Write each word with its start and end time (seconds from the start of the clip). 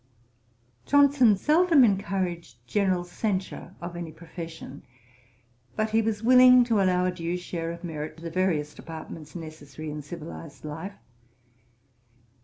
Johnson 0.87 1.37
seldom 1.37 1.83
encouraged 1.83 2.57
general 2.65 3.03
censure 3.03 3.75
of 3.79 3.95
any 3.95 4.11
profession; 4.11 4.81
but 5.75 5.91
he 5.91 6.01
was 6.01 6.23
willing 6.23 6.63
to 6.63 6.81
allow 6.81 7.05
a 7.05 7.11
due 7.11 7.37
share 7.37 7.69
of 7.71 7.83
merit 7.83 8.17
to 8.17 8.23
the 8.23 8.31
various 8.31 8.73
departments 8.73 9.35
necessary 9.35 9.91
in 9.91 10.01
civilised 10.01 10.65
life. 10.65 10.97